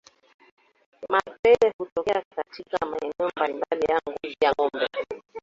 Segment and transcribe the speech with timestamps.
[1.09, 4.87] Mapele hutokea katika maeneo mbalimbali ya ngozi ya ngombe